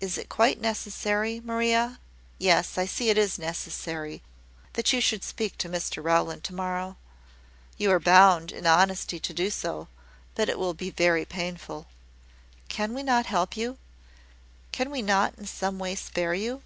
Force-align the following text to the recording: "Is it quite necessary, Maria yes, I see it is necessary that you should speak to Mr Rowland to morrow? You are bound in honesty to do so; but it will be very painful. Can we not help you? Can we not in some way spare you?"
"Is 0.00 0.18
it 0.18 0.28
quite 0.28 0.60
necessary, 0.60 1.38
Maria 1.40 2.00
yes, 2.36 2.76
I 2.76 2.84
see 2.84 3.10
it 3.10 3.16
is 3.16 3.38
necessary 3.38 4.20
that 4.72 4.92
you 4.92 5.00
should 5.00 5.22
speak 5.22 5.56
to 5.58 5.68
Mr 5.68 6.02
Rowland 6.02 6.42
to 6.42 6.52
morrow? 6.52 6.96
You 7.78 7.92
are 7.92 8.00
bound 8.00 8.50
in 8.50 8.66
honesty 8.66 9.20
to 9.20 9.32
do 9.32 9.50
so; 9.50 9.86
but 10.34 10.48
it 10.48 10.58
will 10.58 10.74
be 10.74 10.90
very 10.90 11.24
painful. 11.24 11.86
Can 12.68 12.92
we 12.92 13.04
not 13.04 13.26
help 13.26 13.56
you? 13.56 13.78
Can 14.72 14.90
we 14.90 15.00
not 15.00 15.38
in 15.38 15.46
some 15.46 15.78
way 15.78 15.94
spare 15.94 16.34
you?" 16.34 16.64